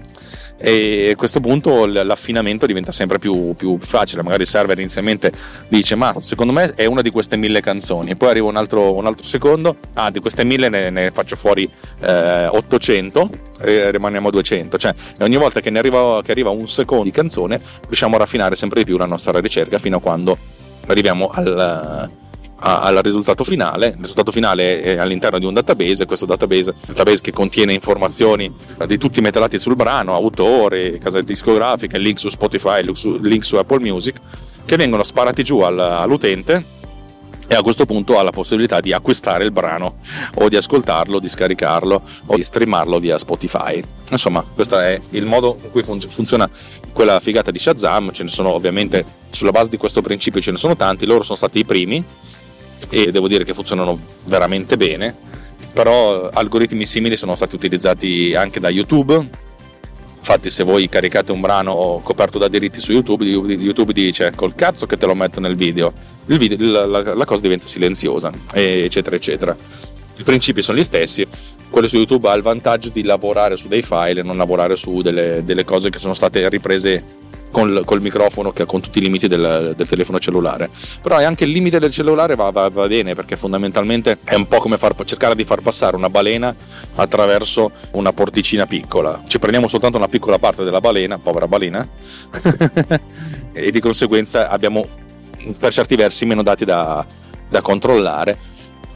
e 0.58 1.10
a 1.12 1.16
questo 1.16 1.40
punto 1.40 1.84
l'affinamento 1.86 2.66
diventa 2.66 2.92
sempre 2.92 3.18
più, 3.18 3.54
più, 3.56 3.78
facile. 3.78 4.22
Magari 4.22 4.42
il 4.42 4.48
server 4.48 4.78
inizialmente 4.78 5.32
dice: 5.68 5.94
Ma 5.94 6.14
secondo 6.20 6.52
me 6.52 6.72
è 6.75 6.86
una 6.86 7.02
di 7.02 7.10
queste 7.10 7.36
mille 7.36 7.60
canzoni. 7.60 8.16
Poi 8.16 8.30
arriva 8.30 8.46
un 8.46 8.56
altro, 8.56 8.94
un 8.94 9.06
altro 9.06 9.25
secondo, 9.25 9.76
ah, 9.94 10.10
di 10.10 10.20
queste 10.20 10.44
mille 10.44 10.68
ne, 10.68 10.90
ne 10.90 11.10
faccio 11.10 11.36
fuori 11.36 11.70
eh, 12.00 12.46
800 12.46 13.30
e 13.60 13.90
rimaniamo 13.90 14.28
a 14.28 14.30
200. 14.30 14.78
Cioè, 14.78 14.94
ogni 15.20 15.36
volta 15.36 15.60
che 15.60 15.68
arriva, 15.68 16.22
che 16.22 16.30
arriva 16.30 16.50
un 16.50 16.68
secondo 16.68 17.04
di 17.04 17.10
canzone, 17.10 17.60
riusciamo 17.84 18.16
a 18.16 18.18
raffinare 18.18 18.56
sempre 18.56 18.80
di 18.80 18.86
più 18.86 18.96
la 18.96 19.06
nostra 19.06 19.38
ricerca 19.40 19.78
fino 19.78 19.98
a 19.98 20.00
quando 20.00 20.38
arriviamo 20.86 21.28
al 21.32 22.10
al 22.58 22.96
risultato 23.02 23.44
finale. 23.44 23.88
Il 23.88 23.96
risultato 24.00 24.32
finale 24.32 24.82
è 24.82 24.96
all'interno 24.96 25.38
di 25.38 25.44
un 25.44 25.54
database, 25.54 26.06
questo 26.06 26.26
database, 26.26 26.75
database 26.86 27.20
che 27.20 27.32
contiene 27.32 27.75
informazioni 27.75 28.52
di 28.86 28.98
tutti 28.98 29.18
i 29.18 29.22
metallati 29.22 29.58
sul 29.58 29.76
brano, 29.76 30.14
autore, 30.14 30.98
casa 30.98 31.20
discografica, 31.20 31.98
link 31.98 32.18
su 32.18 32.28
Spotify, 32.28 32.82
link 32.82 32.96
su, 32.96 33.18
link 33.20 33.44
su 33.44 33.56
Apple 33.56 33.80
Music, 33.80 34.16
che 34.64 34.76
vengono 34.76 35.02
sparati 35.02 35.42
giù 35.44 35.60
all'utente 35.60 36.75
e 37.48 37.54
a 37.54 37.62
questo 37.62 37.86
punto 37.86 38.18
ha 38.18 38.22
la 38.22 38.32
possibilità 38.32 38.80
di 38.80 38.92
acquistare 38.92 39.44
il 39.44 39.52
brano 39.52 39.98
o 40.34 40.48
di 40.48 40.56
ascoltarlo, 40.56 41.20
di 41.20 41.28
scaricarlo 41.28 42.02
o 42.26 42.34
di 42.34 42.42
streamarlo 42.42 42.98
via 42.98 43.18
Spotify. 43.18 43.82
Insomma, 44.10 44.42
questo 44.42 44.78
è 44.80 45.00
il 45.10 45.26
modo 45.26 45.56
in 45.62 45.70
cui 45.70 45.84
funziona 45.84 46.50
quella 46.92 47.20
figata 47.20 47.52
di 47.52 47.58
Shazam. 47.58 48.10
Ce 48.10 48.25
ne 48.25 48.28
sono 48.28 48.50
ovviamente 48.50 49.04
sulla 49.30 49.52
base 49.52 49.70
di 49.70 49.76
questo 49.76 50.02
principio 50.02 50.40
ce 50.40 50.50
ne 50.50 50.56
sono 50.56 50.75
tanti, 50.75 51.06
loro 51.06 51.22
sono 51.22 51.36
stati 51.36 51.60
i 51.60 51.64
primi 51.64 52.04
e 52.88 53.11
devo 53.11 53.28
dire 53.28 53.45
che 53.45 53.54
funzionano 53.54 53.99
veramente 54.25 54.76
bene, 54.76 55.14
però 55.73 56.28
algoritmi 56.28 56.87
simili 56.87 57.16
sono 57.16 57.35
stati 57.35 57.54
utilizzati 57.54 58.35
anche 58.35 58.61
da 58.61 58.68
YouTube. 58.68 59.45
Infatti 60.18 60.50
se 60.50 60.64
voi 60.64 60.88
caricate 60.88 61.30
un 61.30 61.40
brano 61.40 62.00
coperto 62.02 62.38
da 62.38 62.49
diritti 62.49 62.80
su 62.80 62.92
YouTube, 62.92 63.25
YouTube 63.25 63.92
dice 63.92 64.33
col 64.35 64.56
cazzo 64.56 64.87
che 64.87 64.97
te 64.97 65.06
lo 65.06 65.14
metto 65.14 65.38
nel 65.38 65.54
video, 65.54 65.92
video 66.25 66.56
la, 66.59 66.85
la, 66.85 67.14
la 67.14 67.25
cosa 67.25 67.42
diventa 67.42 67.66
silenziosa, 67.66 68.33
eccetera, 68.52 69.14
eccetera. 69.14 69.56
I 70.18 70.23
principi 70.23 70.62
sono 70.62 70.78
gli 70.78 70.83
stessi, 70.83 71.26
quello 71.68 71.87
su 71.87 71.97
YouTube 71.97 72.28
ha 72.28 72.35
il 72.35 72.42
vantaggio 72.42 72.88
di 72.88 73.04
lavorare 73.04 73.56
su 73.56 73.68
dei 73.68 73.83
file 73.83 74.21
e 74.21 74.23
non 74.23 74.37
lavorare 74.37 74.75
su 74.75 75.02
delle, 75.02 75.45
delle 75.45 75.64
cose 75.64 75.90
che 75.90 75.99
sono 75.99 76.14
state 76.14 76.49
riprese 76.49 77.04
col, 77.56 77.84
col 77.86 78.02
microfono 78.02 78.52
che 78.52 78.66
con 78.66 78.82
tutti 78.82 78.98
i 78.98 79.00
limiti 79.00 79.28
del, 79.28 79.72
del, 79.75 79.88
telefono 79.88 80.18
cellulare. 80.18 80.68
Però 81.00 81.16
anche 81.16 81.44
il 81.44 81.50
limite 81.50 81.78
del 81.78 81.90
cellulare 81.90 82.34
va, 82.34 82.50
va, 82.50 82.68
va 82.68 82.86
bene 82.86 83.14
perché 83.14 83.34
fondamentalmente 83.34 84.18
è 84.25 84.34
un 84.34 84.46
po' 84.46 84.58
come 84.58 84.76
far, 84.76 84.94
cercare 85.04 85.34
di 85.34 85.44
far 85.44 85.62
passare 85.62 85.96
una 85.96 86.10
balena 86.10 86.54
attraverso 86.96 87.70
una 87.92 88.12
porticina 88.12 88.66
piccola. 88.66 89.22
Ci 89.26 89.38
prendiamo 89.38 89.68
soltanto 89.68 89.96
una 89.96 90.08
piccola 90.08 90.38
parte 90.38 90.64
della 90.64 90.80
balena, 90.80 91.18
povera 91.18 91.48
balena, 91.48 91.88
e 93.52 93.70
di 93.70 93.80
conseguenza 93.80 94.50
abbiamo 94.50 94.86
per 95.58 95.72
certi 95.72 95.96
versi 95.96 96.26
meno 96.26 96.42
dati 96.42 96.66
da, 96.66 97.06
da 97.48 97.62
controllare 97.62 98.36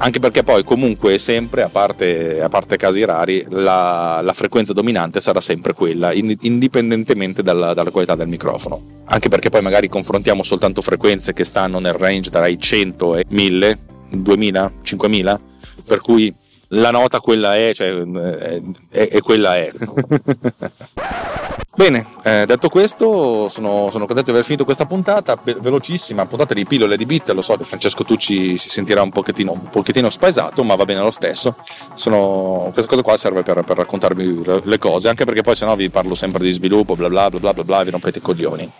anche 0.02 0.18
perché 0.18 0.42
poi 0.42 0.64
comunque 0.64 1.18
sempre, 1.18 1.62
a 1.62 1.68
parte, 1.68 2.40
a 2.40 2.48
parte 2.48 2.76
casi 2.76 3.04
rari, 3.04 3.44
la, 3.50 4.20
la, 4.22 4.32
frequenza 4.32 4.72
dominante 4.72 5.20
sarà 5.20 5.42
sempre 5.42 5.74
quella, 5.74 6.10
indipendentemente 6.12 7.42
dalla, 7.42 7.74
dalla, 7.74 7.90
qualità 7.90 8.14
del 8.14 8.28
microfono. 8.28 9.02
Anche 9.04 9.28
perché 9.28 9.50
poi 9.50 9.60
magari 9.60 9.88
confrontiamo 9.88 10.42
soltanto 10.42 10.80
frequenze 10.80 11.34
che 11.34 11.44
stanno 11.44 11.80
nel 11.80 11.92
range 11.92 12.30
tra 12.30 12.46
i 12.46 12.58
100 12.58 13.16
e 13.16 13.24
1000, 13.28 13.78
2000, 14.10 14.72
5000, 14.80 15.40
per 15.84 16.00
cui 16.00 16.34
la 16.68 16.90
nota 16.90 17.20
quella 17.20 17.56
è, 17.56 17.72
cioè, 17.74 18.02
è, 18.88 19.08
è 19.08 19.20
quella 19.20 19.56
è. 19.56 19.70
Bene, 21.72 22.04
eh, 22.24 22.46
detto 22.46 22.68
questo, 22.68 23.48
sono, 23.48 23.90
sono, 23.90 24.04
contento 24.04 24.24
di 24.24 24.30
aver 24.30 24.44
finito 24.44 24.64
questa 24.64 24.86
puntata, 24.86 25.36
be- 25.36 25.54
velocissima, 25.54 26.26
puntata 26.26 26.52
di 26.52 26.66
pillole 26.66 26.96
di 26.96 27.06
bit, 27.06 27.30
lo 27.30 27.42
so 27.42 27.56
che 27.56 27.64
Francesco 27.64 28.02
Tucci 28.02 28.58
si 28.58 28.68
sentirà 28.68 29.02
un 29.02 29.10
pochettino, 29.10 29.52
un 29.52 29.68
pochettino 29.70 30.10
spaesato, 30.10 30.64
ma 30.64 30.74
va 30.74 30.84
bene 30.84 31.00
lo 31.00 31.12
stesso. 31.12 31.54
Sono, 31.94 32.70
questa 32.72 32.90
cosa 32.90 33.02
qua 33.02 33.16
serve 33.16 33.44
per, 33.44 33.62
per, 33.62 33.76
raccontarvi 33.76 34.42
le 34.64 34.78
cose, 34.78 35.08
anche 35.08 35.24
perché 35.24 35.42
poi 35.42 35.54
sennò 35.54 35.76
vi 35.76 35.88
parlo 35.90 36.14
sempre 36.14 36.42
di 36.42 36.50
sviluppo, 36.50 36.96
bla 36.96 37.08
bla 37.08 37.30
bla 37.30 37.38
bla 37.38 37.54
bla, 37.54 37.64
bla 37.64 37.82
vi 37.84 37.90
rompete 37.90 38.18
i 38.18 38.22
coglioni. 38.22 38.72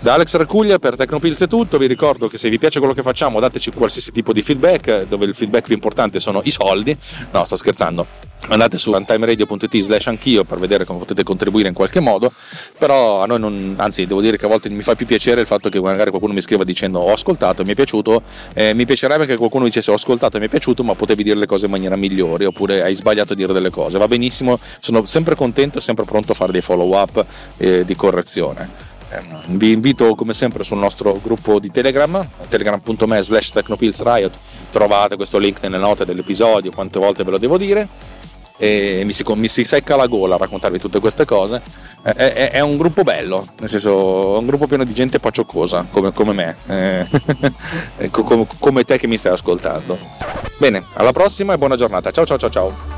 Da 0.00 0.14
Alex 0.14 0.36
Racuglia 0.36 0.78
per 0.78 0.94
Tecnopills 0.94 1.40
è 1.40 1.48
tutto, 1.48 1.76
vi 1.76 1.88
ricordo 1.88 2.28
che 2.28 2.38
se 2.38 2.48
vi 2.48 2.56
piace 2.56 2.78
quello 2.78 2.94
che 2.94 3.02
facciamo 3.02 3.40
dateci 3.40 3.72
qualsiasi 3.72 4.12
tipo 4.12 4.32
di 4.32 4.42
feedback, 4.42 5.08
dove 5.08 5.24
il 5.24 5.34
feedback 5.34 5.64
più 5.64 5.74
importante 5.74 6.20
sono 6.20 6.40
i 6.44 6.52
soldi, 6.52 6.96
no 7.32 7.44
sto 7.44 7.56
scherzando, 7.56 8.06
andate 8.50 8.78
su 8.78 8.92
runtimeradio.it 8.92 9.78
slash 9.80 10.06
anch'io 10.06 10.44
per 10.44 10.60
vedere 10.60 10.84
come 10.84 11.00
potete 11.00 11.24
contribuire 11.24 11.66
in 11.66 11.74
qualche 11.74 11.98
modo. 11.98 12.32
Però 12.78 13.24
a 13.24 13.26
noi 13.26 13.40
non, 13.40 13.74
anzi 13.76 14.06
devo 14.06 14.20
dire 14.20 14.36
che 14.36 14.44
a 14.44 14.48
volte 14.48 14.70
mi 14.70 14.82
fa 14.82 14.94
più 14.94 15.04
piacere 15.04 15.40
il 15.40 15.48
fatto 15.48 15.68
che 15.68 15.80
magari 15.80 16.10
qualcuno 16.10 16.32
mi 16.32 16.42
scriva 16.42 16.62
dicendo 16.62 17.00
ho 17.00 17.12
ascoltato 17.12 17.64
mi 17.64 17.72
è 17.72 17.74
piaciuto, 17.74 18.22
eh, 18.54 18.74
mi 18.74 18.86
piacerebbe 18.86 19.26
che 19.26 19.36
qualcuno 19.36 19.64
dicesse 19.64 19.90
ho 19.90 19.94
ascoltato 19.94 20.36
e 20.36 20.40
mi 20.40 20.46
è 20.46 20.48
piaciuto 20.48 20.84
ma 20.84 20.94
potevi 20.94 21.24
dire 21.24 21.36
le 21.36 21.46
cose 21.46 21.64
in 21.64 21.72
maniera 21.72 21.96
migliore 21.96 22.46
oppure 22.46 22.84
hai 22.84 22.94
sbagliato 22.94 23.32
a 23.32 23.36
dire 23.36 23.52
delle 23.52 23.70
cose, 23.70 23.98
va 23.98 24.06
benissimo, 24.06 24.60
sono 24.78 25.04
sempre 25.06 25.34
contento 25.34 25.78
e 25.78 25.80
sempre 25.80 26.04
pronto 26.04 26.30
a 26.30 26.34
fare 26.36 26.52
dei 26.52 26.60
follow 26.60 26.96
up 26.96 27.26
eh, 27.56 27.84
di 27.84 27.96
correzione. 27.96 28.96
Ehm, 29.10 29.56
vi 29.56 29.72
invito 29.72 30.14
come 30.14 30.34
sempre 30.34 30.64
sul 30.64 30.78
nostro 30.78 31.18
gruppo 31.22 31.58
di 31.58 31.70
Telegram, 31.70 32.26
telegram.me 32.48 33.22
slash 33.22 33.50
technopillsriot, 33.50 34.38
trovate 34.70 35.16
questo 35.16 35.38
link 35.38 35.62
nelle 35.62 35.78
note 35.78 36.04
dell'episodio, 36.04 36.70
quante 36.72 36.98
volte 36.98 37.24
ve 37.24 37.30
lo 37.30 37.38
devo 37.38 37.56
dire, 37.56 37.88
e 38.58 39.02
mi 39.04 39.12
si, 39.12 39.24
mi 39.34 39.48
si 39.48 39.64
secca 39.64 39.96
la 39.96 40.06
gola 40.06 40.34
a 40.34 40.38
raccontarvi 40.38 40.78
tutte 40.78 41.00
queste 41.00 41.24
cose. 41.24 41.62
È, 42.02 42.10
è, 42.10 42.50
è, 42.50 42.60
un 42.60 42.76
gruppo 42.76 43.02
bello, 43.02 43.46
nel 43.60 43.68
senso, 43.68 44.34
è 44.34 44.38
un 44.38 44.46
gruppo 44.46 44.66
pieno 44.66 44.84
di 44.84 44.92
gente 44.92 45.20
pacciocosa, 45.20 45.86
come, 45.90 46.12
come 46.12 46.32
me, 46.32 46.56
eh, 46.66 48.10
come 48.10 48.84
te 48.84 48.98
che 48.98 49.06
mi 49.06 49.16
stai 49.16 49.32
ascoltando. 49.32 49.98
Bene, 50.58 50.84
alla 50.94 51.12
prossima 51.12 51.54
e 51.54 51.58
buona 51.58 51.76
giornata. 51.76 52.10
Ciao 52.10 52.26
ciao 52.26 52.38
ciao 52.38 52.50
ciao. 52.50 52.97